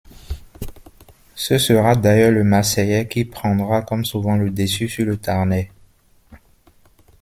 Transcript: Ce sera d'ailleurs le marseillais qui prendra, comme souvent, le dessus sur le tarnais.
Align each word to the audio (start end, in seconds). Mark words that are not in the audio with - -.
Ce 1.35 1.59
sera 1.59 1.95
d'ailleurs 1.95 2.31
le 2.31 2.43
marseillais 2.43 3.07
qui 3.07 3.23
prendra, 3.23 3.83
comme 3.83 4.03
souvent, 4.03 4.35
le 4.35 4.49
dessus 4.49 4.89
sur 4.89 5.05
le 5.05 5.15
tarnais. 5.15 5.69